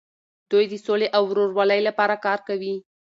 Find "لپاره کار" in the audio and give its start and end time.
1.87-2.39